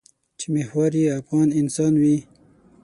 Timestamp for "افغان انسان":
1.19-1.93